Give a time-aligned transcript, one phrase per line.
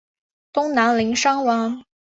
[0.51, 1.85] 东南邻山王。